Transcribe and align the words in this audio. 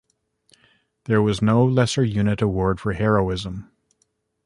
There 1.03 1.21
was 1.21 1.43
no 1.43 1.63
lesser 1.63 2.03
unit 2.03 2.41
award 2.41 2.79
for 2.79 2.93
heroism. 2.93 3.71